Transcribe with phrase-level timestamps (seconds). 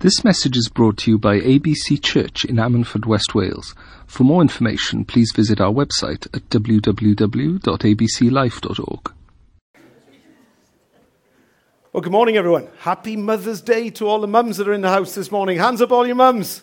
[0.00, 3.74] This message is brought to you by ABC Church in Ammanford, West Wales.
[4.06, 9.12] For more information, please visit our website at www.abclife.org.
[11.92, 12.68] Well, good morning, everyone.
[12.78, 15.58] Happy Mother's Day to all the mums that are in the house this morning.
[15.58, 16.62] Hands up, all your mums.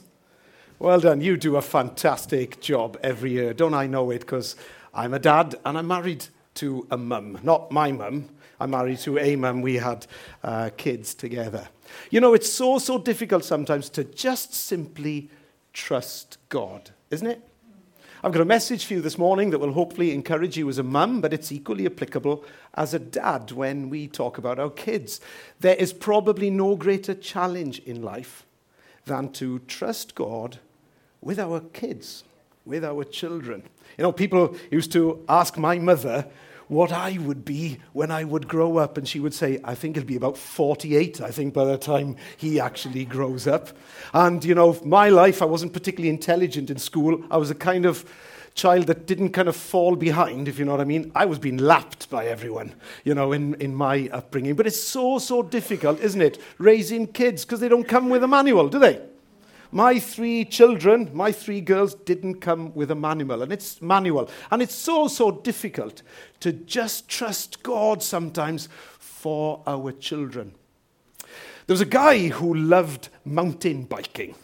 [0.79, 1.21] Well done.
[1.21, 3.54] You do a fantastic job every year.
[3.54, 4.21] Don't I know it?
[4.21, 4.55] Because
[4.95, 6.25] I'm a dad and I'm married
[6.55, 7.38] to a mum.
[7.43, 8.29] Not my mum.
[8.59, 9.61] I'm married to a mum.
[9.61, 10.07] We had
[10.43, 11.67] uh, kids together.
[12.09, 15.29] You know, it's so, so difficult sometimes to just simply
[15.73, 17.41] trust God, isn't it?
[18.23, 20.84] I've got a message for you this morning that will hopefully encourage you as a
[20.84, 22.43] mum, but it's equally applicable
[22.73, 25.21] as a dad when we talk about our kids.
[25.59, 28.43] There is probably no greater challenge in life
[29.05, 30.57] than to trust God
[31.21, 32.23] with our kids,
[32.65, 33.62] with our children.
[33.99, 36.26] You know, people used to ask my mother
[36.67, 38.98] what I would be when I would grow up.
[38.98, 42.16] And she would say, I think he'll be about 48, I think, by the time
[42.35, 43.70] he actually grows up.
[44.13, 47.23] And, you know, my life, I wasn't particularly intelligent in school.
[47.32, 48.05] I was a kind of
[48.54, 51.12] child that didn't kind of fall behind, if you know what I mean.
[51.15, 52.73] I was being lapped by everyone,
[53.04, 54.55] you know, in, in my upbringing.
[54.55, 58.27] But it's so, so difficult, isn't it, raising kids, because they don't come with a
[58.27, 58.99] manual, do they?
[59.71, 64.29] My three children, my three girls, didn't come with a manual, and it's manual.
[64.51, 66.01] And it's so, so difficult
[66.40, 70.53] to just trust God sometimes for our children.
[71.68, 74.35] There was a guy who loved mountain biking.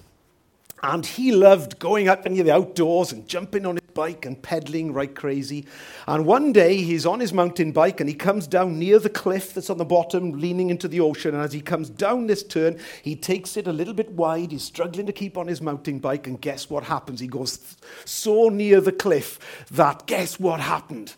[0.82, 5.14] And he loved going out into the outdoors and jumping on bike and pedaling right
[5.14, 5.66] crazy.
[6.08, 9.54] And one day he's on his mountain bike and he comes down near the cliff
[9.54, 11.34] that's on the bottom, leaning into the ocean.
[11.34, 14.52] And as he comes down this turn, he takes it a little bit wide.
[14.52, 16.28] He's struggling to keep on his mountain bike.
[16.28, 17.20] And guess what happens?
[17.20, 19.40] He goes so near the cliff
[19.72, 21.16] that guess what happened?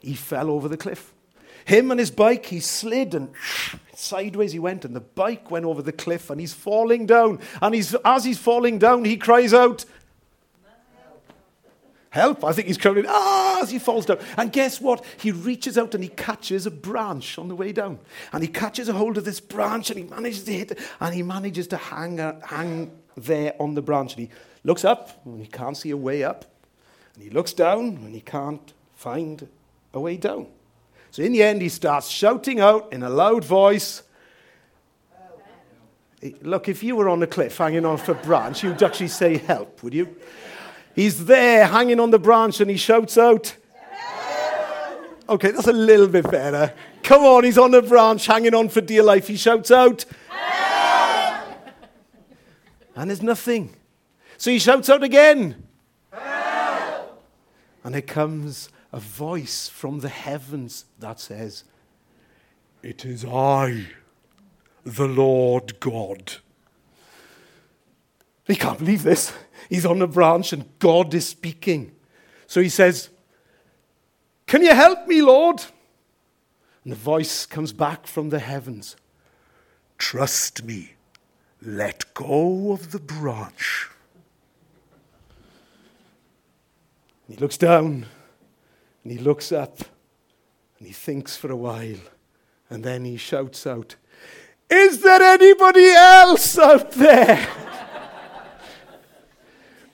[0.00, 1.12] He fell over the cliff.
[1.64, 3.30] Him and his bike, he slid and
[3.92, 7.40] sideways he went, and the bike went over the cliff, and he's falling down.
[7.60, 9.84] And he's, as he's falling down, he cries out,
[12.16, 12.44] Help!
[12.44, 14.18] I think he's crying, ah, as he falls down.
[14.38, 15.04] And guess what?
[15.18, 17.98] He reaches out and he catches a branch on the way down.
[18.32, 21.14] And he catches a hold of this branch and he manages to hit it, and
[21.14, 24.14] he manages to hang, uh, hang there on the branch.
[24.14, 24.30] And he
[24.64, 26.46] looks up, and he can't see a way up.
[27.16, 29.46] And he looks down, and he can't find
[29.92, 30.46] a way down.
[31.10, 34.02] So in the end, he starts shouting out in a loud voice.
[36.40, 39.82] Look, if you were on a cliff hanging off a branch, you'd actually say, Help,
[39.82, 40.16] would you?
[40.96, 43.54] He's there hanging on the branch and he shouts out,
[45.28, 46.72] Okay, that's a little bit better.
[47.02, 49.26] Come on, he's on the branch hanging on for dear life.
[49.26, 50.06] He shouts out,
[52.94, 53.76] And there's nothing.
[54.38, 55.64] So he shouts out again.
[57.84, 61.64] And it comes a voice from the heavens that says,
[62.82, 63.88] It is I,
[64.82, 66.36] the Lord God.
[68.46, 69.34] He can't believe this.
[69.68, 71.92] He's on a branch and God is speaking.
[72.46, 73.08] So he says,
[74.46, 75.62] Can you help me, Lord?
[76.84, 78.96] And the voice comes back from the heavens
[79.98, 80.92] Trust me,
[81.62, 83.88] let go of the branch.
[87.26, 88.06] And he looks down
[89.02, 89.78] and he looks up
[90.78, 91.98] and he thinks for a while
[92.70, 93.96] and then he shouts out,
[94.68, 97.48] Is there anybody else out there?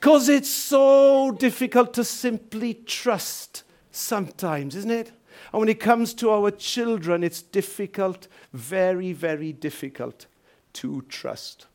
[0.03, 5.13] Because it's so difficult to simply trust sometimes, isn't it?
[5.53, 10.27] And when it comes to our children, it's difficult, very, very difficult
[10.73, 11.67] to trust.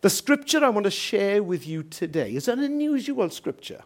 [0.00, 3.84] The scripture I want to share with you today is an unusual scripture.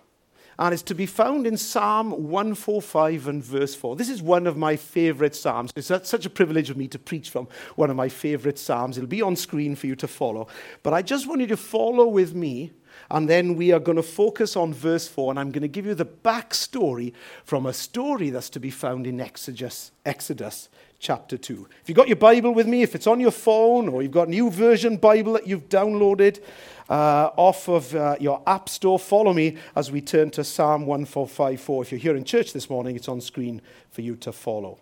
[0.59, 3.97] And it's to be found in Psalm 145 and verse 4.
[3.97, 5.73] This is one of my favorite Psalms.
[5.77, 8.97] It's such a privilege of me to preach from one of my favorite Psalms.
[8.97, 10.49] It'll be on screen for you to follow.
[10.83, 12.73] But I just want you to follow with me
[13.11, 15.87] and then we are going to focus on verse 4, and I'm going to give
[15.87, 17.13] you the backstory
[17.45, 20.69] from a story that's to be found in Exodus, Exodus
[20.99, 21.67] chapter 2.
[21.83, 24.29] If you've got your Bible with me, if it's on your phone, or you've got
[24.29, 26.43] a new version Bible that you've downloaded
[26.89, 31.83] uh, off of uh, your app store, follow me as we turn to Psalm 1454.
[31.83, 34.79] If you're here in church this morning, it's on screen for you to follow.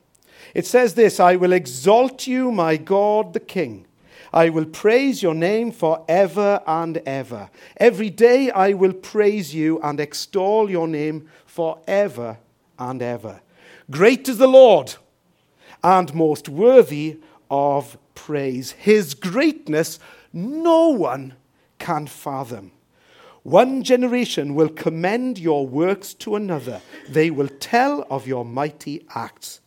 [0.54, 3.86] It says this I will exalt you, my God the King.
[4.32, 7.50] I will praise your name forever and ever.
[7.76, 12.38] Every day I will praise you and extol your name forever
[12.78, 13.40] and ever.
[13.90, 14.94] Great is the Lord
[15.82, 17.20] and most worthy
[17.50, 18.72] of praise.
[18.72, 19.98] His greatness
[20.32, 21.34] no one
[21.78, 22.72] can fathom.
[23.42, 29.60] One generation will commend your works to another, they will tell of your mighty acts.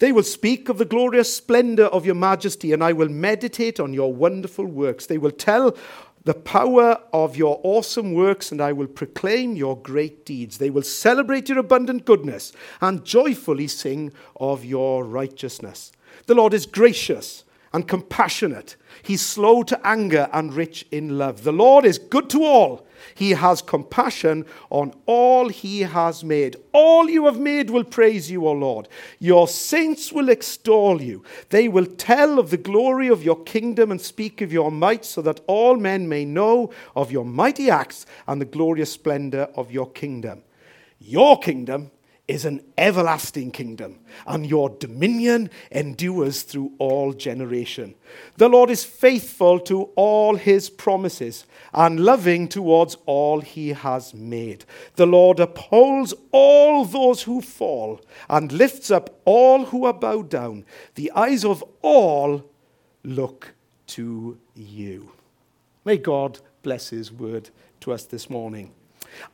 [0.00, 3.92] They will speak of the glorious splendor of your majesty, and I will meditate on
[3.92, 5.04] your wonderful works.
[5.04, 5.76] They will tell
[6.24, 10.56] the power of your awesome works, and I will proclaim your great deeds.
[10.56, 15.92] They will celebrate your abundant goodness and joyfully sing of your righteousness.
[16.26, 18.76] The Lord is gracious and compassionate.
[19.02, 21.44] He's slow to anger and rich in love.
[21.44, 22.86] The Lord is good to all.
[23.14, 26.56] He has compassion on all he has made.
[26.72, 28.88] All you have made will praise you, O Lord.
[29.18, 31.22] Your saints will extol you.
[31.50, 35.22] They will tell of the glory of your kingdom and speak of your might, so
[35.22, 39.90] that all men may know of your mighty acts and the glorious splendor of your
[39.90, 40.42] kingdom.
[40.98, 41.90] Your kingdom
[42.30, 47.92] is an everlasting kingdom, and your dominion endures through all generation.
[48.36, 51.44] The Lord is faithful to all his promises
[51.74, 54.64] and loving towards all he has made.
[54.94, 60.64] The Lord upholds all those who fall and lifts up all who are bowed down.
[60.94, 62.48] The eyes of all
[63.02, 63.54] look
[63.88, 65.10] to you.
[65.84, 67.50] May God bless his word
[67.80, 68.70] to us this morning.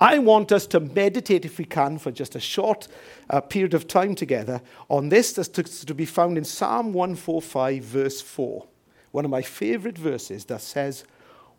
[0.00, 2.88] I want us to meditate, if we can, for just a short
[3.30, 7.82] uh, period of time together on this that's to, to be found in Psalm 145,
[7.82, 8.66] verse 4.
[9.12, 11.04] One of my favorite verses that says,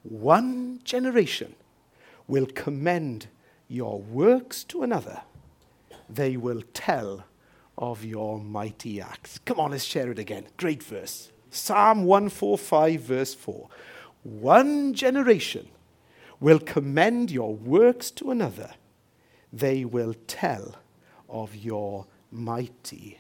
[0.04, 1.56] One generation
[2.28, 3.28] will commend
[3.68, 5.22] your works to another,
[6.10, 7.26] they will tell
[7.78, 9.40] of your mighty acts.
[9.40, 10.46] Come on, let's share it again.
[10.58, 11.32] Great verse.
[11.52, 13.68] Psalm 145, verse 4.
[14.24, 15.68] One generation
[16.40, 18.72] will commend your works to another,
[19.52, 20.76] they will tell
[21.30, 23.20] of your mighty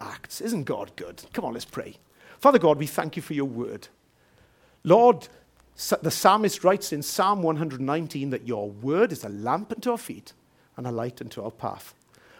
[0.00, 0.40] acts.
[0.40, 1.22] Isn't God good?
[1.32, 1.96] Come on, let's pray.
[2.38, 3.88] Father God, we thank you for your word.
[4.84, 5.28] Lord,
[6.02, 10.32] the psalmist writes in Psalm 119 that your word is a lamp unto our feet
[10.76, 11.94] and a light unto our path.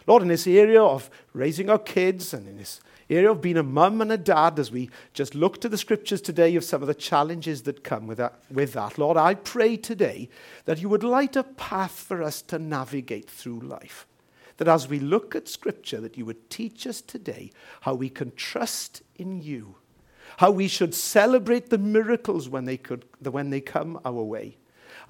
[0.07, 3.63] Lord, in this area of raising our kids and in this area of being a
[3.63, 6.87] mum and a dad, as we just look to the scriptures today of some of
[6.87, 10.29] the challenges that come with that, with that, Lord, I pray today
[10.65, 14.07] that you would light a path for us to navigate through life.
[14.57, 17.51] That as we look at scripture, that you would teach us today
[17.81, 19.75] how we can trust in you,
[20.37, 24.57] how we should celebrate the miracles when they, could, when they come our way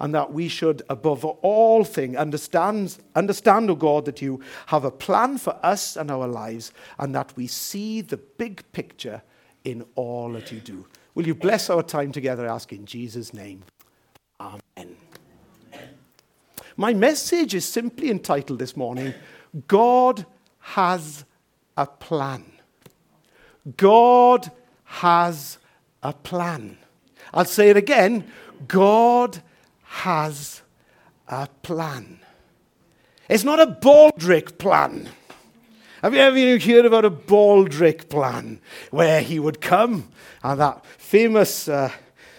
[0.04, 4.84] and that we should, above all things, understand, understand, O oh God, that you have
[4.84, 9.22] a plan for us and our lives, and that we see the big picture
[9.64, 10.84] in all that you do.
[11.14, 12.46] Will you bless our time together?
[12.46, 13.62] I ask in Jesus' name.
[14.38, 14.94] Amen.
[16.76, 19.14] My message is simply entitled this morning
[19.68, 20.26] God
[20.58, 21.24] has
[21.78, 22.44] a plan.
[23.78, 24.52] God
[24.84, 25.56] has
[26.02, 26.76] a plan.
[27.32, 28.30] I'll say it again
[28.68, 29.42] God
[30.02, 30.62] has
[31.28, 32.18] a plan.
[33.28, 35.08] It's not a Baldrick plan.
[36.02, 38.60] Have you ever heard about a Baldrick plan
[38.90, 40.08] where he would come
[40.42, 41.90] and that famous uh,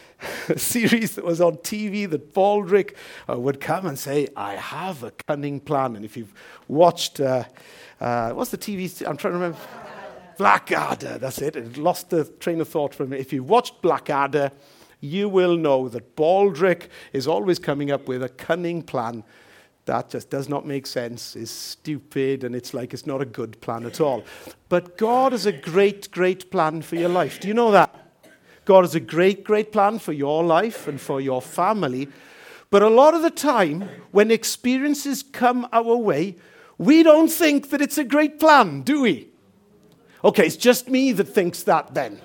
[0.57, 2.95] series that was on TV that Baldrick
[3.27, 5.95] uh, would come and say, I have a cunning plan.
[5.95, 6.33] And if you've
[6.67, 7.45] watched, uh,
[8.01, 8.83] uh what's the TV?
[9.07, 9.57] I'm trying to remember.
[10.37, 11.55] Blackadder, that's it.
[11.55, 11.77] it.
[11.77, 13.17] Lost the train of thought for me.
[13.17, 14.51] If you've watched Blackadder,
[15.05, 19.23] you will know that Baldrick is always coming up with a cunning plan
[19.85, 23.59] that just does not make sense, is stupid, and it's like it's not a good
[23.61, 24.23] plan at all.
[24.67, 27.39] But God has a great, great plan for your life.
[27.39, 27.93] Do you know that?
[28.65, 32.07] God has a great, great plan for your life and for your family.
[32.71, 36.35] But a lot of the time, when experiences come our way,
[36.79, 39.29] we don't think that it's a great plan, do we?
[40.23, 42.19] Okay, it's just me that thinks that then.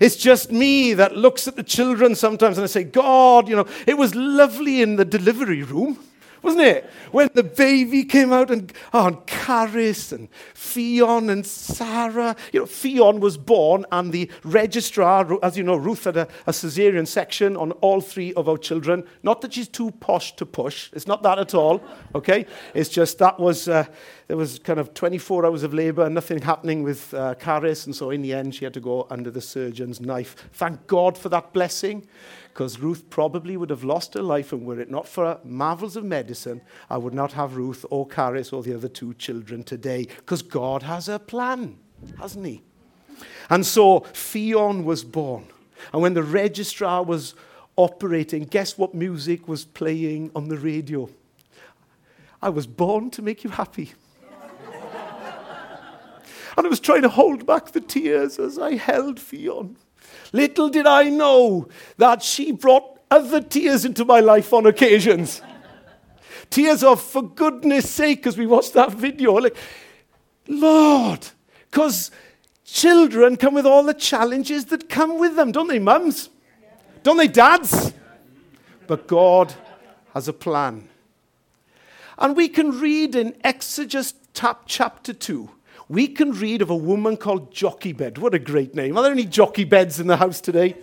[0.00, 3.66] It's just me that looks at the children sometimes and I say, God, you know,
[3.86, 5.98] it was lovely in the delivery room
[6.46, 6.90] wasn't it?
[7.10, 12.36] When the baby came out and, oh, and Caris and Fion and Sarah.
[12.52, 16.52] You know, Fion was born and the registrar, as you know, Ruth had a, a
[16.52, 19.04] caesarean section on all three of our children.
[19.24, 20.90] Not that she's too posh to push.
[20.92, 21.82] It's not that at all,
[22.14, 22.46] okay?
[22.74, 23.86] It's just that was, uh,
[24.28, 27.86] there was kind of 24 hours of labor and nothing happening with uh, Caris.
[27.86, 30.36] And so in the end, she had to go under the surgeon's knife.
[30.52, 32.06] Thank God for that blessing
[32.56, 36.04] because Ruth probably would have lost her life, and were it not for marvels of
[36.04, 36.35] medicine,
[36.90, 40.82] I would not have Ruth or Caris or the other two children today, because God
[40.82, 41.78] has a plan,
[42.18, 42.62] hasn't He?
[43.48, 45.46] And so Fion was born.
[45.92, 47.34] And when the registrar was
[47.76, 51.08] operating, guess what music was playing on the radio?
[52.42, 53.92] I was born to make you happy.
[56.56, 59.76] and I was trying to hold back the tears as I held Fion.
[60.32, 65.40] Little did I know that she brought other tears into my life on occasions.
[66.50, 69.56] Tears of, for goodness sake, as we watched that video, like,
[70.48, 71.26] Lord,
[71.70, 72.10] because
[72.64, 76.30] children come with all the challenges that come with them, don't they, mums?
[77.02, 77.92] Don't they, dads?
[78.86, 79.54] But God
[80.14, 80.88] has a plan.
[82.18, 85.50] And we can read in Exodus chapter 2,
[85.88, 88.18] we can read of a woman called Jochebed.
[88.18, 88.96] What a great name.
[88.96, 90.76] Are there any jockey beds in the house today?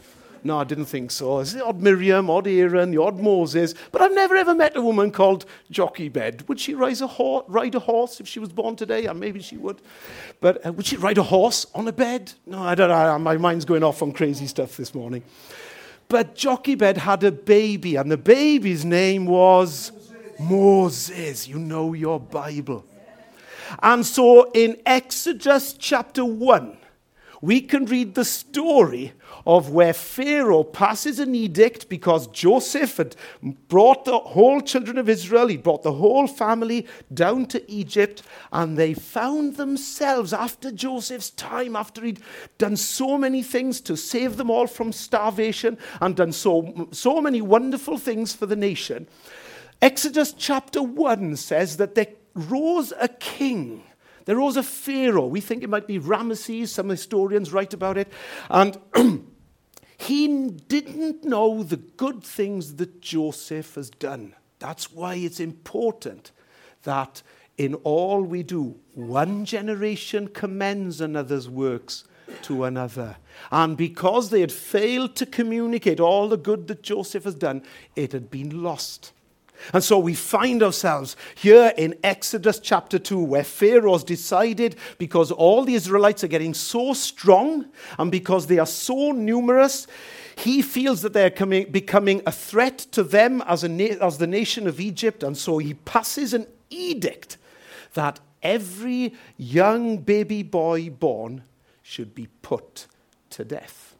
[0.45, 1.39] No, I didn't think so.
[1.39, 3.73] It's the odd Miriam, odd Aaron, the odd Moses.
[3.91, 6.47] But I've never ever met a woman called Jochebed.
[6.49, 9.07] Would she ride a, ho- ride a horse if she was born today?
[9.07, 9.81] Or maybe she would.
[10.41, 12.33] But uh, would she ride a horse on a bed?
[12.45, 13.17] No, I don't know.
[13.19, 15.23] My mind's going off on crazy stuff this morning.
[16.09, 19.91] But Jochebed had a baby, and the baby's name was
[20.39, 21.47] Moses.
[21.47, 22.85] You know your Bible.
[23.81, 26.77] And so in Exodus chapter 1,
[27.43, 29.11] we can read the story
[29.45, 33.17] of where Pharaoh passes an edict because Joseph had
[33.67, 38.23] brought the whole children of Israel, he brought the whole family down to Egypt,
[38.53, 42.21] and they found themselves after Joseph's time, after he'd
[42.57, 47.41] done so many things to save them all from starvation and done so, so many
[47.41, 49.05] wonderful things for the nation.
[49.81, 53.83] Exodus chapter 1 says that there rose a king.
[54.25, 55.27] There was a pharaoh.
[55.27, 56.69] We think it might be Ramesses.
[56.69, 58.11] Some historians write about it.
[58.49, 58.77] And
[60.03, 64.35] He didn't know the good things that Joseph has done.
[64.59, 66.31] That's why it's important
[66.83, 67.21] that
[67.57, 72.03] in all we do, one generation commends another's works
[72.41, 73.15] to another.
[73.49, 77.63] And because they had failed to communicate all the good that Joseph has done,
[77.95, 79.13] it had been lost.
[79.71, 85.63] And so we find ourselves here in Exodus chapter 2, where Pharaoh's decided because all
[85.63, 87.67] the Israelites are getting so strong
[87.97, 89.87] and because they are so numerous,
[90.35, 94.67] he feels that they're coming, becoming a threat to them as, a as the nation
[94.67, 95.23] of Egypt.
[95.23, 97.37] And so he passes an edict
[97.93, 101.43] that every young baby boy born
[101.81, 102.87] should be put
[103.29, 103.95] to death.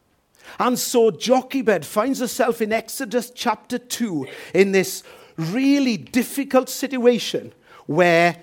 [0.59, 5.03] And so Jochebed finds herself in Exodus chapter 2 in this
[5.37, 7.53] really difficult situation
[7.85, 8.37] where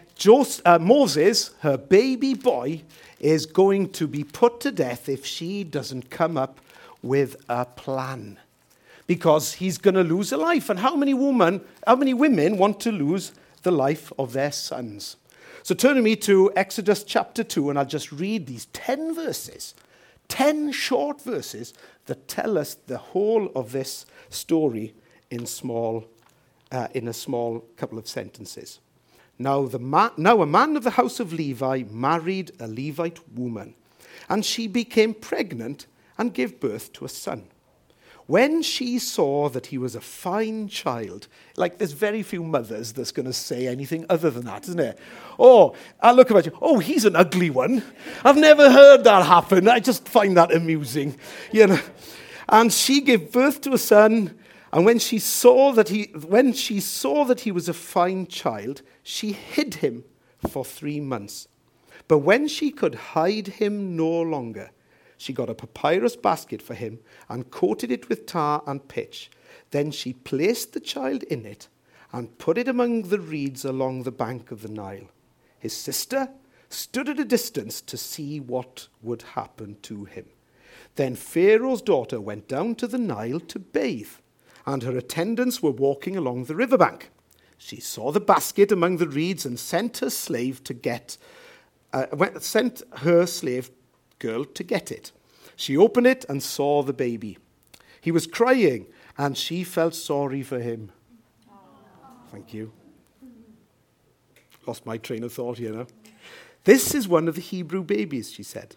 [0.65, 2.83] uh, Moses, her baby boy,
[3.19, 6.61] is going to be put to death if she doesn't come up
[7.03, 8.39] with a plan.
[9.07, 10.71] Because he's going to lose a life.
[10.71, 13.33] And how many women, how many women want to lose
[13.63, 15.17] the life of their sons?
[15.63, 19.75] So turn to me to Exodus chapter 2, and I'll just read these 10 verses,
[20.29, 21.75] 10 short verses
[22.07, 24.95] that tell us the whole of this story
[25.31, 26.07] in small
[26.73, 28.81] uh, in a small couple of sentences.
[29.39, 33.75] Now, the ma- now, a man of the house of Levi married a Levite woman,
[34.29, 35.87] and she became pregnant
[36.19, 37.49] and gave birth to a son.
[38.27, 43.11] When she saw that he was a fine child, like there's very few mothers that's
[43.11, 44.99] going to say anything other than that, isn't it?
[45.37, 46.57] Oh, I look at you.
[46.63, 47.83] Oh, he's an ugly one.
[48.23, 49.67] I've never heard that happen.
[49.69, 51.19] I just find that amusing,
[51.51, 51.81] you know.
[52.49, 54.39] And she gave birth to a son,
[54.73, 58.83] and when she saw that he, when she saw that he was a fine child,
[59.03, 60.05] she hid him
[60.49, 61.49] for three months.
[62.07, 64.71] But when she could hide him no longer,
[65.17, 69.31] she got a papyrus basket for him and coated it with tar and pitch.
[69.71, 71.69] Then she placed the child in it
[72.13, 75.09] and put it among the reeds along the bank of the Nile.
[75.59, 76.31] His sister
[76.69, 80.27] stood at a distance to see what would happen to him.
[80.95, 84.15] Then Pharaoh's daughter went down to the Nile to bathe
[84.73, 87.11] and her attendants were walking along the riverbank.
[87.59, 91.19] She saw the basket among the reeds and sent her slave to get,
[91.93, 92.07] uh,
[92.39, 93.71] sent her slave
[94.21, 95.11] girl to get it.
[95.57, 97.37] She opened it and saw the baby.
[98.01, 98.87] He was crying,
[99.19, 100.93] and she felt sorry for him.
[102.31, 102.73] Thank you.
[104.67, 105.87] Lost my train of thought here now.
[106.65, 108.77] This is one of the Hebrew babies, she said.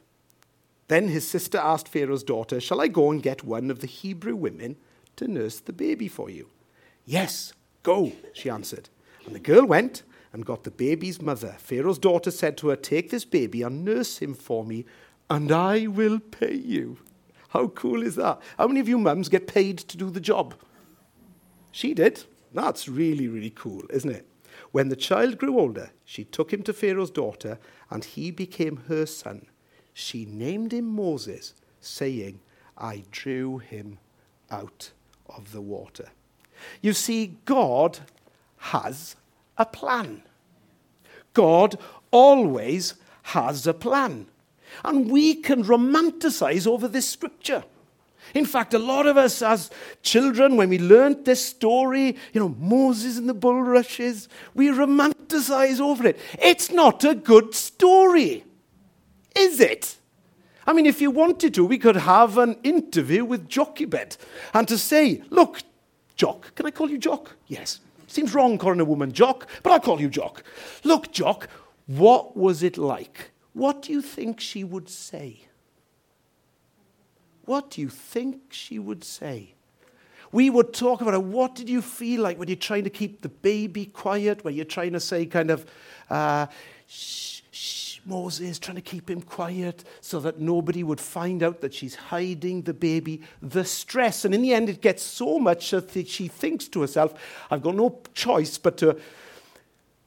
[0.88, 4.36] Then his sister asked Pharaoh's daughter, Shall I go and get one of the Hebrew
[4.36, 4.78] women
[5.18, 6.50] to nurse the baby for you.
[7.06, 7.54] Yes,
[7.84, 8.90] go, she answered.
[9.26, 11.56] And the girl went and got the baby's mother.
[11.60, 14.86] Pharaoh's daughter said to her, Take this baby and nurse him for me,
[15.30, 16.98] and I will pay you.
[17.50, 18.42] How cool is that?
[18.58, 20.56] How many of you mums get paid to do the job?
[21.72, 22.24] She did.
[22.52, 24.28] That's really, really cool, isn't it?
[24.72, 29.06] When the child grew older, she took him to Pharaoh's daughter, and he became her
[29.06, 29.48] son.
[29.94, 32.40] She named him Moses, saying,
[32.78, 34.00] I drew him
[34.50, 34.92] out
[35.36, 36.10] of the water.
[36.82, 38.00] You see, God
[38.58, 39.16] has
[39.58, 40.24] a plan.
[41.34, 41.78] God
[42.12, 44.28] always has a plan.
[44.84, 47.64] And we can romanticize over this scripture.
[48.34, 49.70] In fact, a lot of us as
[50.02, 56.08] children, when we learnt this story, you know, Moses and the bulrushes, we romanticize over
[56.08, 56.20] it.
[56.42, 58.44] It's not a good story,
[59.36, 59.98] is it?
[60.66, 64.18] I mean, if you wanted to, we could have an interview with Jochebed
[64.54, 65.62] and to say, look,
[66.16, 67.36] Jock, can I call you Jock?
[67.48, 67.80] Yes.
[68.08, 70.44] Seems wrong calling a woman Jock, but I'll call you Jock.
[70.84, 71.50] Look, Jock,
[71.88, 73.32] what was it like?
[73.54, 75.48] What do you think she would say?
[77.46, 79.56] What do you think she would say?
[80.32, 81.24] We would talk about it.
[81.24, 84.66] What did you feel like when you're trying to keep the baby quiet, when you're
[84.66, 85.66] trying to say, kind of,
[86.10, 86.48] uh,
[86.88, 91.74] shh, shh, Moses, trying to keep him quiet so that nobody would find out that
[91.74, 94.26] she's hiding the baby, the stress.
[94.26, 97.14] And in the end, it gets so much that she thinks to herself,
[97.50, 98.98] I've got no choice but to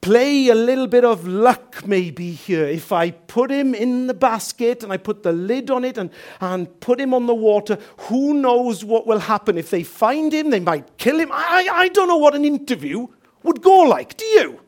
[0.07, 2.67] play a little bit of luck maybe here.
[2.67, 6.11] If I put him in the basket and I put the lid on it and,
[6.41, 9.59] and put him on the water, who knows what will happen?
[9.59, 11.31] If they find him, they might kill him.
[11.33, 13.09] I, I don't know what an interview
[13.43, 14.61] would go like, do you?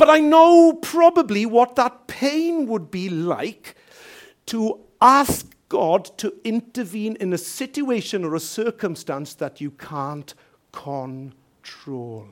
[0.00, 3.74] But I know probably what that pain would be like
[4.46, 10.32] to ask God to intervene in a situation or a circumstance that you can't
[10.72, 12.28] control.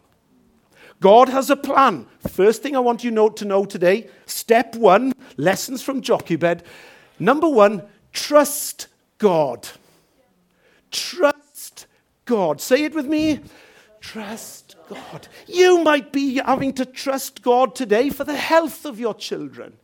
[1.00, 2.06] God has a plan.
[2.26, 6.62] First thing I want you to know today step one, lessons from Jochebed.
[7.18, 7.82] Number one,
[8.14, 8.86] trust
[9.18, 9.68] God.
[10.90, 11.86] Trust
[12.24, 12.62] God.
[12.62, 13.40] Say it with me.
[14.00, 15.28] Trust God.
[15.46, 19.76] You might be having to trust God today for the health of your children.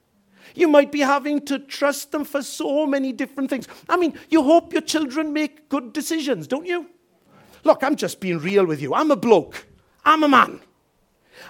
[0.55, 3.67] You might be having to trust them for so many different things.
[3.89, 6.89] I mean, you hope your children make good decisions, don't you?
[7.65, 8.95] Look, I'm just being real with you.
[8.95, 9.67] I'm a bloke,
[10.05, 10.61] I'm a man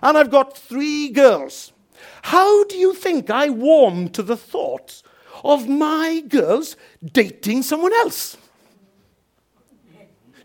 [0.03, 1.73] and I've got three girls.
[2.23, 5.03] How do you think I warm to the thought
[5.43, 6.77] of my girls
[7.13, 8.37] dating someone else?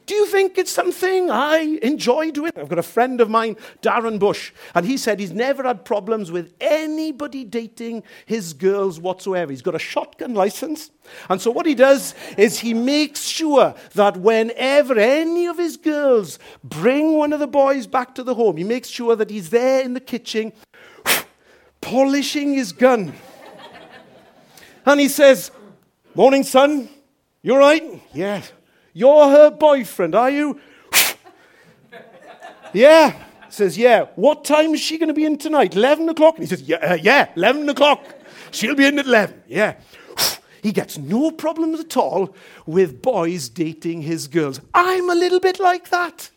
[0.09, 2.51] Do you think it's something I enjoy doing?
[2.57, 6.31] I've got a friend of mine, Darren Bush, and he said he's never had problems
[6.31, 9.51] with anybody dating his girls whatsoever.
[9.51, 10.89] He's got a shotgun license.
[11.29, 16.39] And so what he does is he makes sure that whenever any of his girls
[16.63, 19.83] bring one of the boys back to the home, he makes sure that he's there
[19.83, 20.53] in the kitchen
[21.81, 23.13] polishing his gun.
[24.87, 25.51] and he says,
[26.15, 26.89] Morning, son.
[27.43, 28.01] You all right?
[28.11, 28.41] Yeah.
[28.99, 30.59] You're her boyfriend, are you?
[32.73, 33.13] yeah.
[33.47, 34.07] Says, yeah.
[34.15, 35.73] What time is she going to be in tonight?
[35.73, 36.35] 11 o'clock?
[36.35, 38.03] And he says, yeah, uh, yeah, 11 o'clock.
[38.51, 39.43] She'll be in at 11.
[39.47, 39.75] Yeah.
[40.61, 42.35] He gets no problems at all
[42.65, 44.59] with boys dating his girls.
[44.73, 46.31] I'm a little bit like that.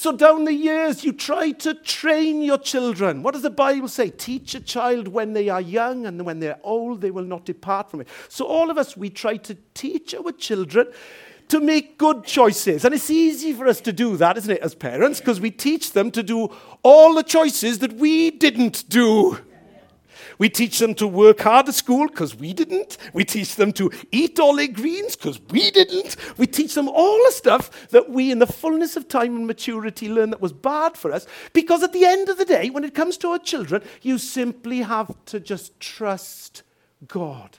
[0.00, 3.24] So, down the years, you try to train your children.
[3.24, 4.10] What does the Bible say?
[4.10, 7.90] Teach a child when they are young, and when they're old, they will not depart
[7.90, 8.08] from it.
[8.28, 10.86] So, all of us, we try to teach our children
[11.48, 12.84] to make good choices.
[12.84, 15.18] And it's easy for us to do that, isn't it, as parents?
[15.18, 16.48] Because we teach them to do
[16.84, 19.38] all the choices that we didn't do.
[20.38, 22.96] We teach them to work hard at school because we didn't.
[23.12, 26.16] We teach them to eat all their greens because we didn't.
[26.38, 30.08] We teach them all the stuff that we, in the fullness of time and maturity,
[30.08, 31.26] learn that was bad for us.
[31.52, 34.82] Because at the end of the day, when it comes to our children, you simply
[34.82, 36.62] have to just trust
[37.06, 37.58] God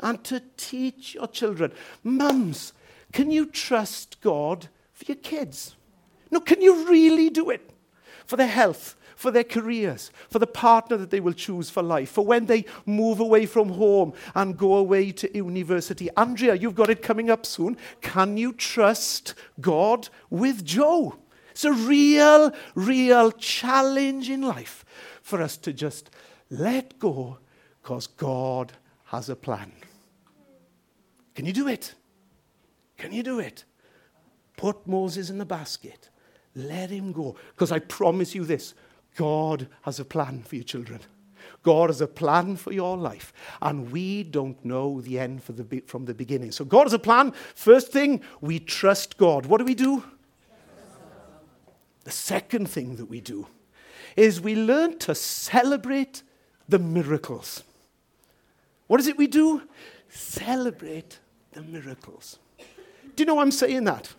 [0.00, 1.72] and to teach your children.
[2.02, 2.72] Mums,
[3.12, 5.76] can you trust God for your kids?
[6.30, 7.70] No, can you really do it
[8.26, 8.96] for their health?
[9.16, 12.64] For their careers, for the partner that they will choose for life, for when they
[12.86, 16.08] move away from home and go away to university.
[16.16, 17.76] Andrea, you've got it coming up soon.
[18.00, 21.16] Can you trust God with Joe?
[21.50, 24.84] It's a real, real challenge in life
[25.22, 26.10] for us to just
[26.50, 27.38] let go
[27.80, 28.72] because God
[29.04, 29.72] has a plan.
[31.34, 31.94] Can you do it?
[32.96, 33.64] Can you do it?
[34.56, 36.08] Put Moses in the basket.
[36.54, 37.36] Let him go.
[37.50, 38.74] Because I promise you this
[39.16, 41.00] God has a plan for your children.
[41.62, 46.04] God has a plan for your life, and we don't know the end the, from
[46.04, 46.52] the beginning.
[46.52, 47.32] So, God has a plan.
[47.54, 49.46] First thing, we trust God.
[49.46, 50.04] What do we do?
[52.04, 53.46] The second thing that we do
[54.14, 56.22] is we learn to celebrate
[56.68, 57.62] the miracles.
[58.86, 59.62] What is it we do?
[60.10, 61.18] Celebrate
[61.52, 62.38] the miracles.
[63.16, 64.12] Do you know why I'm saying that?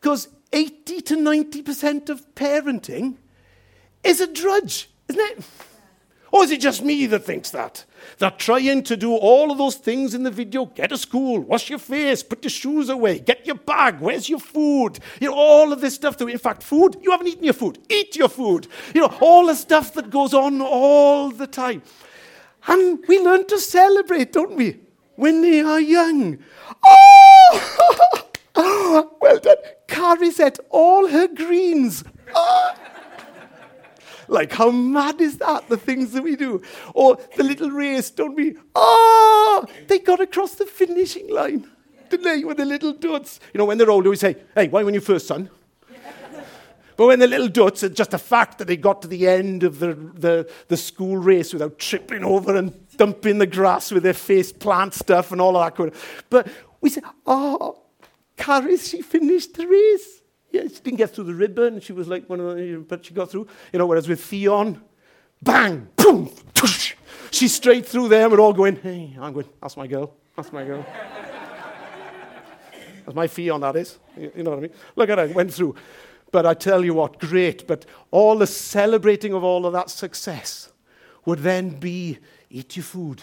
[0.00, 3.16] Because 80 to 90% of parenting
[4.04, 5.44] is a drudge, isn't it?
[6.32, 7.84] Or is it just me that thinks that?
[8.18, 11.68] That trying to do all of those things in the video, get to school, wash
[11.68, 14.98] your face, put your shoes away, get your bag, where's your food?
[15.20, 16.16] You know, all of this stuff.
[16.16, 18.66] That, in fact, food, you haven't eaten your food, eat your food.
[18.94, 21.82] You know, all the stuff that goes on all the time.
[22.66, 24.80] And we learn to celebrate, don't we?
[25.16, 26.38] When they are young.
[26.86, 28.30] Oh!
[29.20, 29.56] well done.
[29.86, 32.04] Carrie said all her greens.
[32.34, 32.72] Oh.
[34.28, 35.68] Like, how mad is that?
[35.68, 36.62] The things that we do.
[36.94, 38.56] Or the little race, don't we?
[38.74, 41.68] Oh, they got across the finishing line,
[42.10, 42.44] didn't they?
[42.44, 43.40] With the little duds.
[43.52, 45.50] You know, when they're older, we say, hey, why when you first, son?
[46.96, 49.62] But when the little duds, it's just a fact that they got to the end
[49.62, 54.12] of the, the, the school race without tripping over and dumping the grass with their
[54.14, 55.94] face plant stuff and all of that.
[56.28, 56.48] But
[56.80, 57.82] we say, oh,
[58.36, 60.21] Caris, she finished the race.
[60.52, 61.80] Yeah, she didn't get through the ribbon.
[61.80, 63.46] She was like one of the, but she got through.
[63.72, 64.80] You know, whereas with Fion,
[65.42, 66.94] bang, boom, tush,
[67.30, 68.28] she's straight through there.
[68.28, 70.14] We're all going, hey, I'm going, that's my girl.
[70.36, 70.86] That's my girl.
[73.04, 73.98] that's my Fion, that is.
[74.16, 74.72] You know what I mean?
[74.94, 75.74] Look at her, went through.
[76.30, 77.66] But I tell you what, great.
[77.66, 80.70] But all the celebrating of all of that success
[81.24, 82.18] would then be
[82.50, 83.22] eat your food,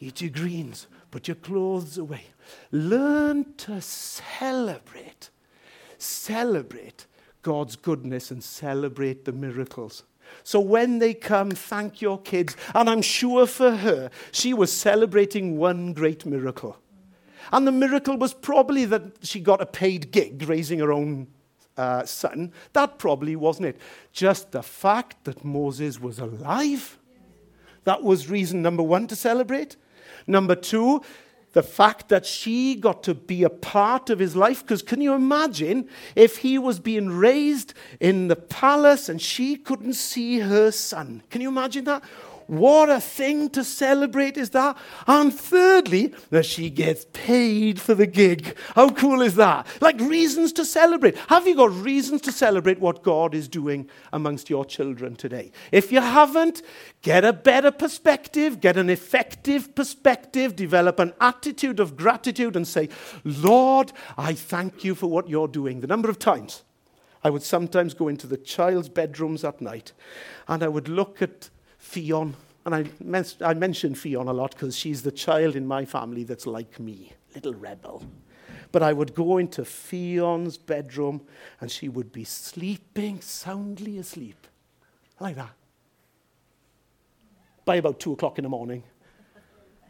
[0.00, 2.24] eat your greens, put your clothes away.
[2.72, 5.30] Learn to celebrate
[6.04, 7.06] celebrate
[7.42, 10.04] God's goodness and celebrate the miracles.
[10.42, 12.56] So when they come, thank your kids.
[12.74, 16.78] And I'm sure for her, she was celebrating one great miracle.
[17.52, 21.28] And the miracle was probably that she got a paid gig raising her own
[21.76, 22.52] uh, son.
[22.72, 23.80] That probably wasn't it.
[24.12, 26.98] Just the fact that Moses was alive.
[27.84, 29.76] That was reason number one to celebrate.
[30.26, 31.02] Number two,
[31.54, 34.60] the fact that she got to be a part of his life.
[34.62, 39.94] Because can you imagine if he was being raised in the palace and she couldn't
[39.94, 41.22] see her son?
[41.30, 42.02] Can you imagine that?
[42.46, 44.76] What a thing to celebrate is that.
[45.06, 48.56] And thirdly, that she gets paid for the gig.
[48.74, 49.66] How cool is that?
[49.80, 51.16] Like reasons to celebrate.
[51.28, 55.52] Have you got reasons to celebrate what God is doing amongst your children today?
[55.72, 56.62] If you haven't,
[57.02, 62.88] get a better perspective, get an effective perspective, develop an attitude of gratitude and say,
[63.24, 65.80] Lord, I thank you for what you're doing.
[65.80, 66.62] The number of times
[67.24, 69.92] I would sometimes go into the child's bedrooms at night
[70.46, 71.48] and I would look at
[71.84, 72.34] Fion.
[72.66, 76.24] And I, men- I mention Fion a lot because she's the child in my family
[76.24, 78.02] that's like me, little rebel.
[78.72, 81.22] But I would go into Fion's bedroom
[81.60, 84.46] and she would be sleeping, soundly asleep,
[85.20, 85.52] like that,
[87.64, 88.82] by about two o'clock in the morning.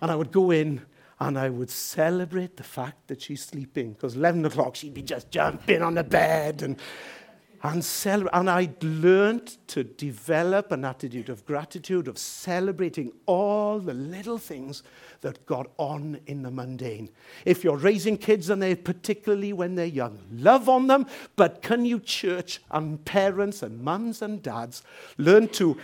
[0.01, 0.83] And I would go in
[1.21, 5.31] and I would celebrate the fact that she's sleeping because 11 o'clock she'd be just
[5.31, 6.77] jumping on the bed and
[7.65, 13.95] and, cel- and I'd learned to develop an attitude of gratitude, of celebrating all the
[13.95, 14.83] little things
[15.23, 17.09] that got on in the mundane.
[17.47, 21.87] If you're raising kids, and they particularly when they're young, love on them, but can
[21.87, 24.83] you, church and parents and mums and dads,
[25.17, 25.79] learn to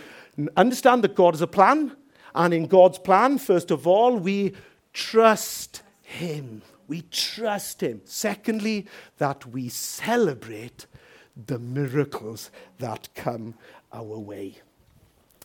[0.55, 1.97] understand that God has a plan?
[2.35, 4.53] And in God's plan, first of all, we
[4.93, 6.61] trust Him.
[6.87, 8.01] We trust Him.
[8.05, 8.85] Secondly,
[9.17, 10.85] that we celebrate
[11.47, 13.55] the miracles that come
[13.91, 14.59] our way.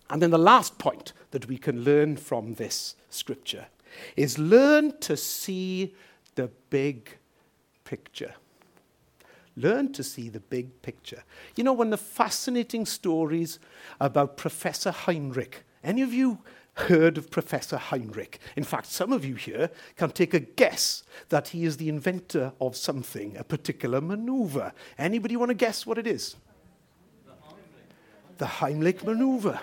[0.09, 3.67] And then the last point that we can learn from this scripture
[4.17, 5.95] is learn to see
[6.35, 7.17] the big
[7.85, 8.35] picture.
[9.57, 11.25] Learn to see the big picture.
[11.57, 13.59] You know, one of the fascinating stories
[14.01, 15.63] about Professor Heimlich.
[15.83, 16.39] Any of you
[16.77, 18.39] heard of Professor Heimlich.
[18.55, 22.53] In fact, some of you here can take a guess that he is the inventor
[22.61, 24.73] of something, a particular maneuver.
[24.99, 26.37] Anybody want to guess what it is?
[28.39, 29.61] The Heimlich maneuver.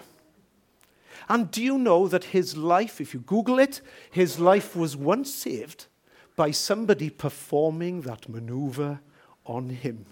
[1.30, 5.34] And do you know that his life, if you Google it, his life was once
[5.34, 5.86] saved
[6.36, 9.00] by somebody performing that maneuver
[9.46, 10.06] on him?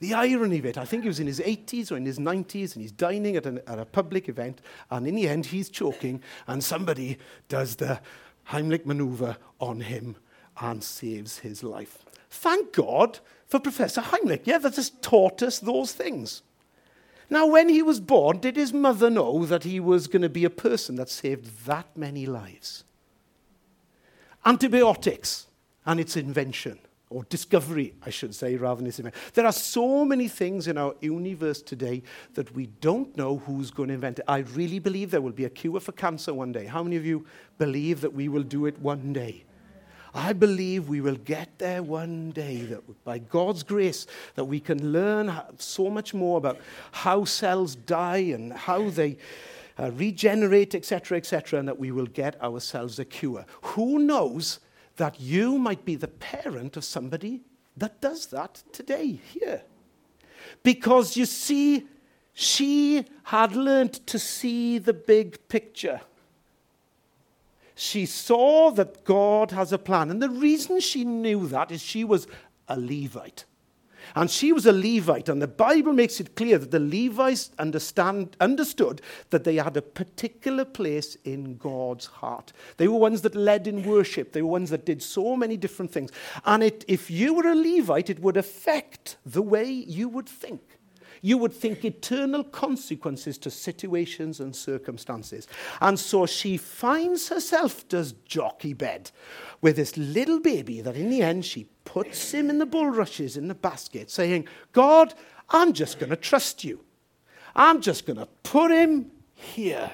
[0.00, 2.74] The irony of it, I think he was in his 80s or in his 90s
[2.74, 6.22] and he's dining at, an, at a public event, and in the end, he's choking,
[6.46, 8.00] and somebody does the
[8.50, 10.16] Heimlich maneuver on him
[10.60, 11.98] and saves his life.
[12.30, 14.42] Thank God for Professor Heimlich.
[14.44, 16.42] Yeah, that has taught us those things.
[17.30, 20.44] Now, when he was born, did his mother know that he was going to be
[20.44, 22.84] a person that saved that many lives?
[24.46, 25.46] Antibiotics
[25.84, 26.78] and its invention
[27.10, 29.14] or discovery, I should say, rather than invent.
[29.34, 32.02] There are so many things in our universe today
[32.34, 34.24] that we don't know who's going to invent it.
[34.28, 36.66] I really believe there will be a cure for cancer one day.
[36.66, 39.44] How many of you believe that we will do it one day?
[40.14, 44.92] I believe we will get there one day, that by God's grace, that we can
[44.92, 46.58] learn so much more about
[46.92, 49.18] how cells die and how they
[49.78, 53.46] uh, regenerate, etc., etc., and that we will get ourselves a cure.
[53.62, 54.60] Who knows
[54.98, 57.40] that you might be the parent of somebody
[57.76, 59.62] that does that today, here.
[60.62, 61.86] Because you see,
[62.32, 66.00] she had learned to see the big picture.
[67.74, 70.10] She saw that God has a plan.
[70.10, 72.26] And the reason she knew that is she was
[72.66, 73.44] a Levite.
[74.14, 78.36] And she was a Levite, and the Bible makes it clear that the Levites understand,
[78.40, 82.52] understood that they had a particular place in God's heart.
[82.76, 85.90] They were ones that led in worship, they were ones that did so many different
[85.90, 86.10] things.
[86.44, 90.78] And it, if you were a Levite, it would affect the way you would think
[91.22, 95.48] you would think eternal consequences to situations and circumstances.
[95.80, 99.10] And so she finds herself does Jochebed
[99.60, 103.48] with this little baby that in the end she puts him in the bulrushes in
[103.48, 105.14] the basket, saying, God,
[105.48, 106.84] I'm just going to trust you.
[107.56, 109.90] I'm just going to put him here.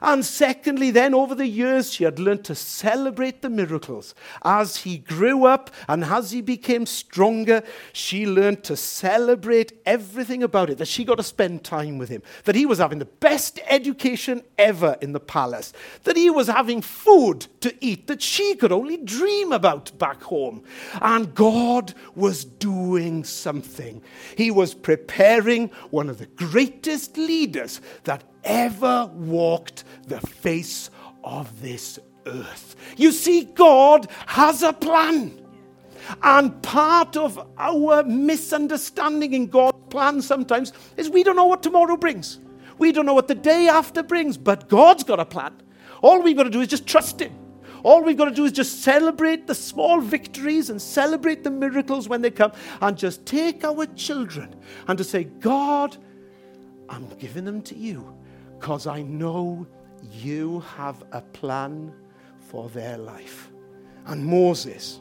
[0.00, 4.14] And secondly, then over the years, she had learned to celebrate the miracles.
[4.42, 10.70] As he grew up and as he became stronger, she learned to celebrate everything about
[10.70, 13.60] it, that she got to spend time with him, that he was having the best
[13.68, 15.72] education ever in the palace,
[16.04, 20.62] that he was having food to eat that she could only dream about back home.
[21.00, 24.02] And God was doing something.
[24.36, 30.90] He was preparing one of the greatest leaders that ever walked the face
[31.22, 32.74] of this earth.
[32.96, 35.44] You see, God has a plan.
[36.22, 41.96] And part of our misunderstanding in God's plan sometimes is we don't know what tomorrow
[41.96, 42.38] brings.
[42.78, 45.54] We don't know what the day after brings, but God's got a plan.
[46.00, 47.34] All we've got to do is just trust Him.
[47.82, 52.08] All we've got to do is just celebrate the small victories and celebrate the miracles
[52.08, 54.54] when they come and just take our children
[54.88, 55.96] and to say, God,
[56.88, 58.17] I'm giving them to you
[58.58, 59.64] because I know
[60.10, 61.92] you have a plan
[62.40, 63.52] for their life.
[64.06, 65.00] And Moses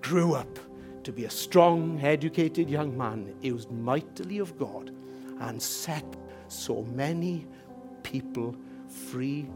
[0.00, 0.58] grew up
[1.04, 4.90] to be a strong, educated young man, used mightily of God,
[5.40, 6.04] and set
[6.48, 7.46] so many
[8.02, 8.56] people
[8.88, 9.50] free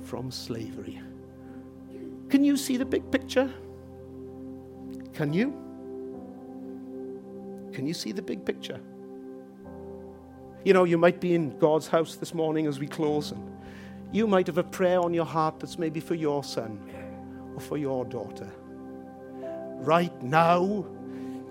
[0.00, 1.02] from slavery.
[2.30, 3.52] Can you see the big picture?
[5.12, 5.50] Can you?
[7.72, 8.80] Can you see the big picture?
[10.64, 13.58] You know, you might be in God's house this morning as we close, and
[14.12, 16.78] you might have a prayer on your heart that's maybe for your son
[17.54, 18.50] or for your daughter.
[19.78, 20.84] Right now,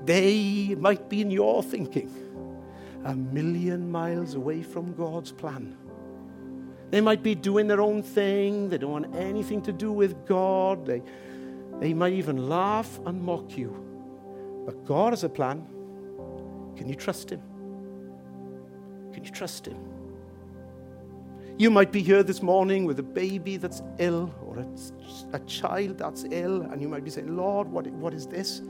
[0.06, 2.12] they might be in your thinking
[3.04, 5.76] a million miles away from God's plan.
[6.92, 8.70] They might be doing their own thing.
[8.70, 10.86] They don't want anything to do with God.
[10.86, 11.02] They,
[11.80, 14.64] they might even laugh and mock you.
[14.66, 15.66] But God has a plan.
[16.76, 17.42] Can you trust Him?
[19.20, 19.78] Can you trust Him?
[21.58, 24.68] You might be here this morning with a baby that's ill or a,
[25.34, 28.62] a child that's ill, and you might be saying, Lord, what, what is this?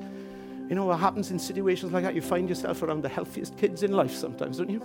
[0.68, 2.16] You know what happens in situations like that?
[2.16, 4.82] You find yourself around the healthiest kids in life sometimes, don't you?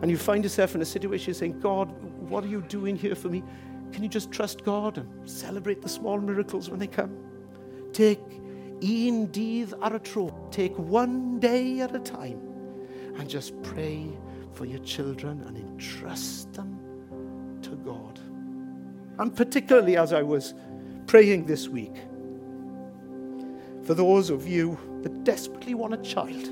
[0.00, 1.90] And you find yourself in a situation saying, God,
[2.30, 3.42] what are you doing here for me?
[3.90, 7.16] Can you just trust God and celebrate the small miracles when they come?
[7.92, 8.20] Take
[8.80, 10.30] een dydd ar y tro.
[10.52, 12.38] Take one day at a time
[13.18, 14.06] and just pray
[14.54, 16.78] for your children and entrust them
[17.62, 18.20] to God.
[19.18, 20.54] And particularly as I was
[21.06, 21.94] praying this week,
[23.84, 26.48] for those of you that desperately want a child,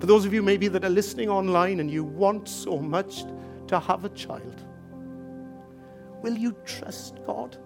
[0.00, 3.24] for those of you maybe that are listening online and you want so much
[3.68, 4.62] to have a child,
[6.22, 7.56] will you trust God?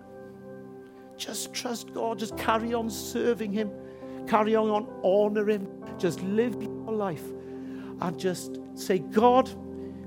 [1.16, 2.18] Just trust God.
[2.18, 3.70] Just carry on serving Him.
[4.28, 5.66] Carry on honor Him.
[5.98, 7.24] Just live your life
[8.00, 9.50] and just say, God,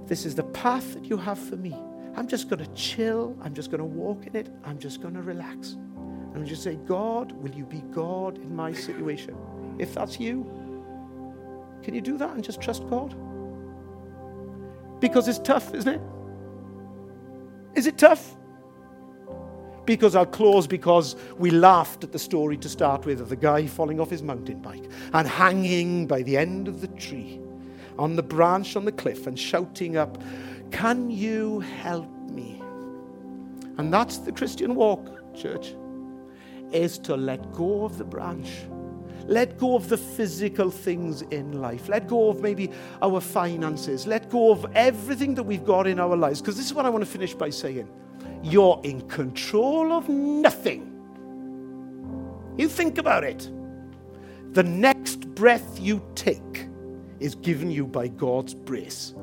[0.07, 1.75] this is the path that you have for me.
[2.15, 3.37] I'm just going to chill.
[3.41, 4.49] I'm just going to walk in it.
[4.63, 5.77] I'm just going to relax.
[6.33, 9.35] And just say, God, will you be God in my situation?
[9.77, 10.43] If that's you,
[11.83, 13.15] can you do that and just trust God?
[14.99, 16.01] Because it's tough, isn't it?
[17.75, 18.35] Is it tough?
[19.85, 23.65] Because I'll close because we laughed at the story to start with of the guy
[23.65, 27.41] falling off his mountain bike and hanging by the end of the tree
[27.99, 30.21] on the branch on the cliff and shouting up,
[30.71, 32.61] Can you help me?
[33.77, 35.75] And that's the Christian walk, church,
[36.71, 38.49] is to let go of the branch.
[39.25, 41.87] Let go of the physical things in life.
[41.87, 44.07] Let go of maybe our finances.
[44.07, 46.41] Let go of everything that we've got in our lives.
[46.41, 47.87] Because this is what I want to finish by saying
[48.41, 50.85] you're in control of nothing.
[52.57, 53.49] You think about it.
[54.53, 56.48] The next breath you take
[57.19, 59.13] is given you by God's grace.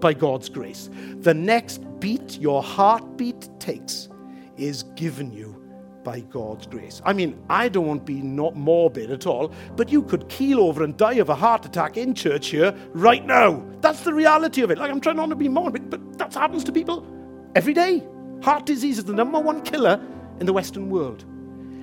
[0.00, 0.90] By God's grace.
[1.20, 4.08] The next beat your heartbeat takes
[4.56, 5.56] is given you
[6.04, 7.02] by God's grace.
[7.04, 10.60] I mean, I don't want to be not morbid at all, but you could keel
[10.60, 13.64] over and die of a heart attack in church here right now.
[13.80, 14.78] That's the reality of it.
[14.78, 17.06] Like I'm trying not to be morbid, but that happens to people
[17.54, 18.06] every day.
[18.42, 20.00] Heart disease is the number one killer
[20.40, 21.24] in the Western world.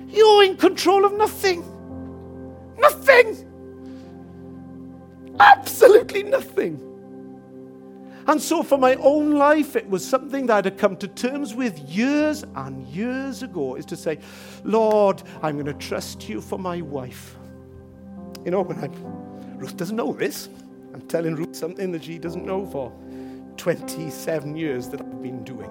[0.08, 1.64] You're in control of nothing.
[2.78, 3.47] Nothing.
[5.40, 6.80] Absolutely nothing.
[8.26, 11.54] And so, for my own life, it was something that I had come to terms
[11.54, 14.18] with years and years ago is to say,
[14.64, 17.36] Lord, I'm going to trust you for my wife.
[18.44, 20.48] You know, when I'm, Ruth doesn't know this.
[20.94, 22.92] I'm telling Ruth something that she doesn't know for
[23.56, 25.70] 27 years that I've been doing.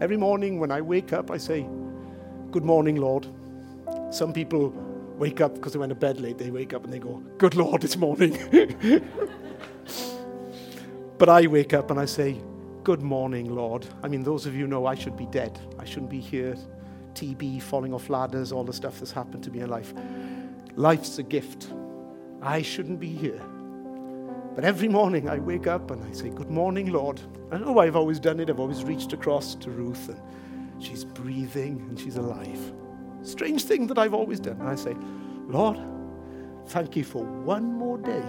[0.00, 1.66] Every morning when I wake up, I say,
[2.50, 3.26] Good morning, Lord.
[4.10, 4.70] Some people
[5.16, 6.38] wake up because they went to bed late.
[6.38, 8.38] They wake up and they go, Good Lord, it's morning.
[11.18, 12.40] but I wake up and I say,
[12.84, 13.86] Good morning, Lord.
[14.02, 15.58] I mean, those of you know I should be dead.
[15.78, 16.56] I shouldn't be here.
[17.14, 19.92] TB, falling off ladders, all the stuff that's happened to me in life.
[20.76, 21.68] Life's a gift.
[22.42, 23.40] I shouldn't be here.
[24.54, 27.20] But every morning I wake up and I say, Good morning, Lord.
[27.50, 28.50] I know I've always done it.
[28.50, 30.20] I've always reached across to Ruth and
[30.82, 32.72] she's breathing and she's alive.
[33.26, 34.60] Strange thing that I've always done.
[34.60, 34.96] And I say,
[35.48, 35.78] Lord,
[36.68, 38.24] thank you for one more day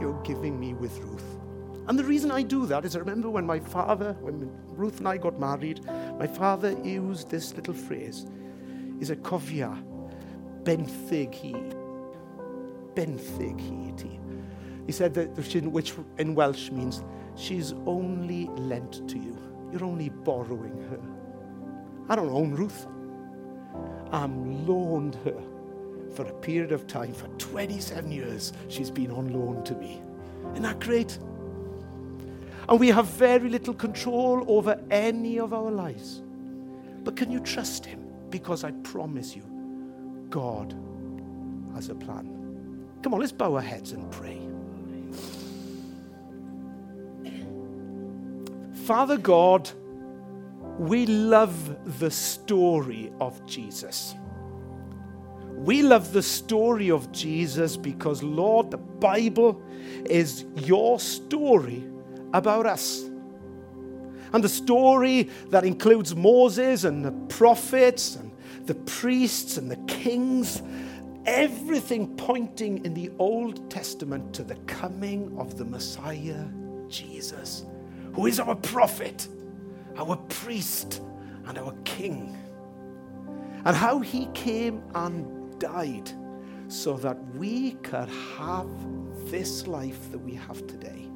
[0.00, 1.38] you're giving me with Ruth.
[1.88, 5.08] And the reason I do that is I remember when my father, when Ruth and
[5.08, 5.84] I got married,
[6.18, 8.26] my father used this little phrase.
[8.98, 9.76] Is a cofia,
[10.64, 11.76] benthyg hi.
[12.94, 13.86] Benthyg hi
[14.86, 17.02] he said that which in Welsh means
[17.34, 19.36] she's only lent to you.
[19.72, 21.00] You're only borrowing her.
[22.08, 22.86] I don't own Ruth.
[24.12, 25.42] I'm loaned her
[26.14, 27.12] for a period of time.
[27.12, 30.00] For 27 years, she's been on loan to me.
[30.52, 31.18] Isn't that great?
[32.68, 36.22] And we have very little control over any of our lives.
[37.04, 38.04] But can you trust Him?
[38.30, 39.44] Because I promise you,
[40.30, 40.74] God
[41.74, 42.32] has a plan.
[43.02, 44.40] Come on, let's bow our heads and pray.
[48.86, 49.70] Father God,
[50.78, 54.14] we love the story of Jesus.
[55.52, 59.62] We love the story of Jesus because, Lord, the Bible
[60.04, 61.84] is your story
[62.34, 63.02] about us.
[64.32, 68.30] And the story that includes Moses and the prophets and
[68.66, 70.62] the priests and the kings,
[71.24, 76.44] everything pointing in the Old Testament to the coming of the Messiah,
[76.88, 77.64] Jesus
[78.16, 79.28] who is our prophet,
[79.98, 81.02] our priest,
[81.46, 82.36] and our king.
[83.64, 86.10] And how he came and died
[86.68, 88.68] so that we could have
[89.30, 91.08] this life that we have today.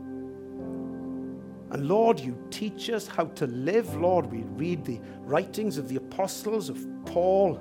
[1.73, 3.95] And Lord, you teach us how to live.
[3.95, 7.61] Lord, we read the writings of the apostles, of Paul,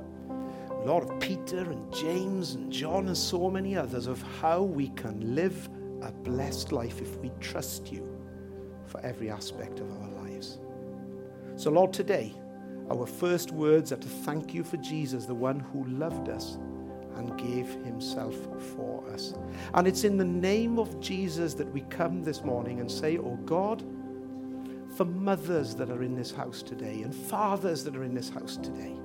[0.84, 5.36] Lord, of Peter and James and John, and so many others, of how we can
[5.36, 5.70] live
[6.02, 8.08] a blessed life if we trust you
[8.88, 10.19] for every aspect of our lives.
[11.60, 12.34] So, Lord, today,
[12.90, 16.58] our first words are to thank you for Jesus, the one who loved us
[17.18, 18.34] and gave himself
[18.78, 19.34] for us.
[19.74, 23.38] And it's in the name of Jesus that we come this morning and say, Oh
[23.44, 23.84] God,
[24.96, 28.56] for mothers that are in this house today and fathers that are in this house
[28.56, 28.96] today,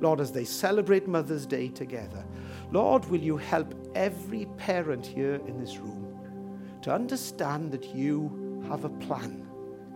[0.00, 2.26] Lord, as they celebrate Mother's Day together,
[2.72, 6.14] Lord, will you help every parent here in this room
[6.82, 9.48] to understand that you have a plan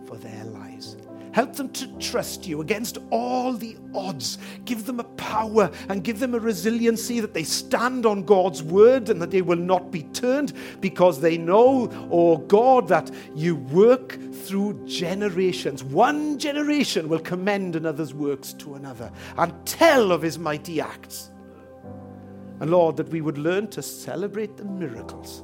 [0.07, 0.97] for their lives.
[1.35, 4.37] Help them to trust you against all the odds.
[4.63, 9.09] Give them a power and give them a resiliency that they stand on God's word
[9.09, 14.17] and that they will not be turned because they know, oh God, that you work
[14.33, 15.83] through generations.
[15.83, 21.31] One generation will commend another's works to another and tell of his mighty acts.
[22.61, 25.43] And Lord, that we would learn to celebrate the miracles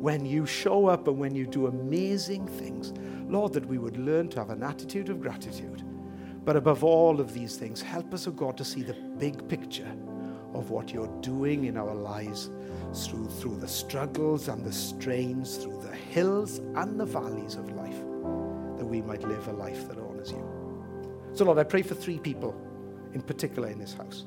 [0.00, 2.92] when you show up and when you do amazing things.
[3.30, 5.84] Lord, that we would learn to have an attitude of gratitude.
[6.44, 9.48] But above all of these things, help us, O oh God, to see the big
[9.48, 9.90] picture
[10.52, 12.50] of what you're doing in our lives
[12.92, 18.00] through, through the struggles and the strains, through the hills and the valleys of life,
[18.78, 20.44] that we might live a life that honors you.
[21.34, 22.60] So, Lord, I pray for three people
[23.14, 24.24] in particular in this house.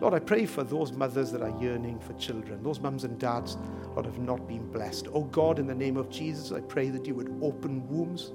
[0.00, 3.58] Lord, I pray for those mothers that are yearning for children, those mums and dads,
[3.92, 5.08] Lord, have not been blessed.
[5.12, 8.32] Oh God, in the name of Jesus, I pray that you would open wombs.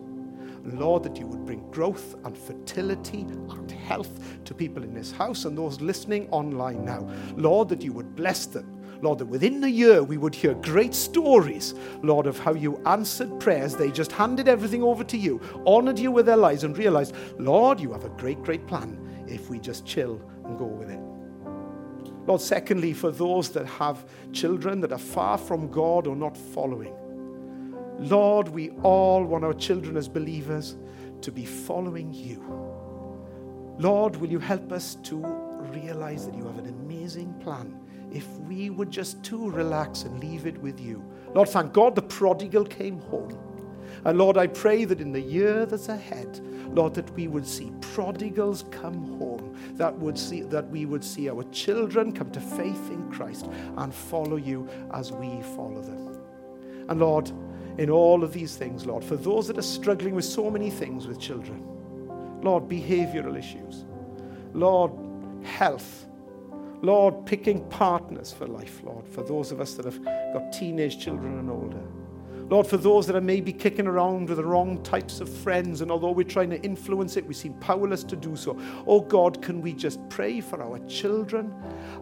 [0.65, 5.45] Lord, that you would bring growth and fertility and health to people in this house
[5.45, 7.07] and those listening online now.
[7.35, 8.71] Lord, that you would bless them.
[9.01, 13.39] Lord, that within the year we would hear great stories, Lord, of how you answered
[13.39, 13.75] prayers.
[13.75, 17.79] They just handed everything over to you, honored you with their lives, and realized, Lord,
[17.79, 20.99] you have a great, great plan if we just chill and go with it.
[22.25, 26.95] Lord, secondly, for those that have children that are far from God or not following.
[27.99, 30.75] Lord, we all want our children as believers
[31.21, 32.43] to be following you.
[33.77, 35.17] Lord, will you help us to
[35.73, 37.77] realize that you have an amazing plan
[38.11, 41.03] if we would just to relax and leave it with you.
[41.33, 43.37] Lord, thank God the prodigal came home.
[44.05, 46.39] And Lord, I pray that in the year that's ahead,
[46.75, 51.29] Lord, that we would see prodigals come home, that, would see, that we would see
[51.29, 56.19] our children come to faith in Christ and follow you as we follow them.
[56.87, 57.31] And Lord,
[57.77, 61.07] in all of these things, Lord, for those that are struggling with so many things
[61.07, 61.63] with children,
[62.41, 63.85] Lord, behavioral issues,
[64.53, 64.91] Lord,
[65.43, 66.05] health,
[66.81, 71.39] Lord, picking partners for life, Lord, for those of us that have got teenage children
[71.39, 71.81] and older.
[72.47, 75.89] Lord, for those that are maybe kicking around with the wrong types of friends, and
[75.89, 78.55] although we're trying to influence it, we seem powerless to do so.
[78.85, 81.51] Oh God, can we just pray for our children?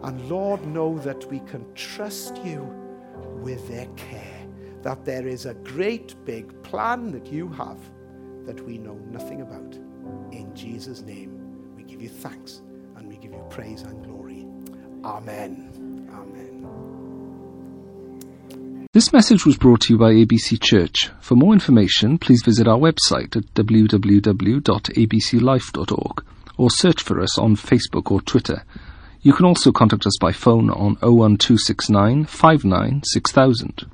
[0.02, 2.60] And Lord, know that we can trust you
[3.40, 4.33] with their care,
[4.84, 7.78] that there is a great big plan that you have
[8.44, 9.74] that we know nothing about.
[10.30, 12.60] In Jesus' name, we give you thanks
[12.96, 14.46] and we give you praise and glory.
[15.02, 15.70] Amen.
[16.12, 16.66] Amen.
[18.92, 21.10] This message was brought to you by ABC Church.
[21.20, 26.24] For more information, please visit our website at www.abclife.org
[26.58, 28.62] or search for us on Facebook or Twitter.
[29.22, 33.82] You can also contact us by phone on 01269 59 6000.